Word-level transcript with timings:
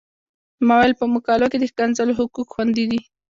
ما 0.65 0.75
ویل 0.79 0.93
په 0.99 1.05
مقالو 1.13 1.51
کې 1.51 1.57
د 1.59 1.65
ښکنځلو 1.71 2.17
حقوق 2.19 2.47
خوندي 2.53 2.85
دي. 2.91 3.01